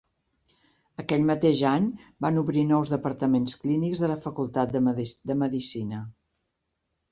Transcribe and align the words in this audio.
Aquell 1.03 1.25
mateix 1.29 1.61
any 1.71 1.85
van 2.27 2.39
obrir 2.43 2.63
nous 2.71 2.93
departaments 2.95 3.55
clínics 3.65 4.03
de 4.07 4.11
la 4.15 4.19
facultat 4.25 4.75
de 5.35 5.39
medicina. 5.45 6.05